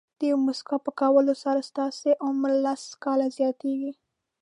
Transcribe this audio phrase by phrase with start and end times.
[0.19, 3.91] د یوې موسکا په کولو سره ستاسو عمر لس کاله زیاتېږي.